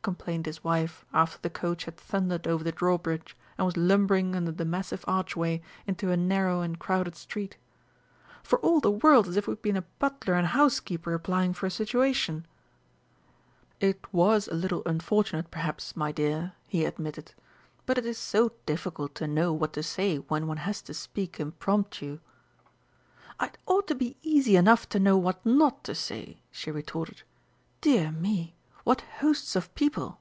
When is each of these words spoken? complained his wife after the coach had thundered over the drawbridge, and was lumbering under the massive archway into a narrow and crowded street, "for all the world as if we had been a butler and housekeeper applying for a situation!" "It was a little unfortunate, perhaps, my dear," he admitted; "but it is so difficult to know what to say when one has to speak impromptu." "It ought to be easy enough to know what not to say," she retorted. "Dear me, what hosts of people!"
complained 0.00 0.46
his 0.46 0.64
wife 0.64 1.04
after 1.12 1.38
the 1.42 1.50
coach 1.50 1.84
had 1.84 1.94
thundered 1.98 2.46
over 2.46 2.64
the 2.64 2.72
drawbridge, 2.72 3.36
and 3.58 3.66
was 3.66 3.76
lumbering 3.76 4.34
under 4.34 4.50
the 4.52 4.64
massive 4.64 5.04
archway 5.06 5.60
into 5.86 6.10
a 6.10 6.16
narrow 6.16 6.62
and 6.62 6.78
crowded 6.78 7.14
street, 7.14 7.58
"for 8.42 8.58
all 8.60 8.80
the 8.80 8.90
world 8.90 9.28
as 9.28 9.36
if 9.36 9.46
we 9.46 9.50
had 9.52 9.60
been 9.60 9.76
a 9.76 9.82
butler 9.98 10.32
and 10.32 10.46
housekeeper 10.46 11.12
applying 11.12 11.52
for 11.52 11.66
a 11.66 11.70
situation!" 11.70 12.46
"It 13.80 14.02
was 14.10 14.48
a 14.48 14.54
little 14.54 14.82
unfortunate, 14.86 15.50
perhaps, 15.50 15.94
my 15.94 16.10
dear," 16.10 16.54
he 16.66 16.86
admitted; 16.86 17.34
"but 17.84 17.98
it 17.98 18.06
is 18.06 18.16
so 18.16 18.52
difficult 18.64 19.14
to 19.16 19.26
know 19.28 19.52
what 19.52 19.74
to 19.74 19.82
say 19.82 20.16
when 20.16 20.46
one 20.46 20.58
has 20.64 20.80
to 20.82 20.94
speak 20.94 21.38
impromptu." 21.38 22.18
"It 23.38 23.58
ought 23.66 23.86
to 23.88 23.94
be 23.94 24.16
easy 24.22 24.56
enough 24.56 24.88
to 24.88 24.98
know 24.98 25.18
what 25.18 25.44
not 25.44 25.84
to 25.84 25.94
say," 25.94 26.40
she 26.50 26.70
retorted. 26.70 27.24
"Dear 27.82 28.10
me, 28.10 28.54
what 28.84 29.02
hosts 29.20 29.54
of 29.54 29.74
people!" 29.74 30.16